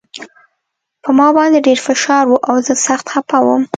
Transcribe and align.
په 1.03 1.09
ما 1.17 1.27
باندې 1.37 1.59
ډېر 1.67 1.79
فشار 1.87 2.25
و 2.27 2.35
او 2.49 2.55
زه 2.67 2.73
سخت 2.87 3.05
خپه 3.13 3.37
وم 3.45 3.63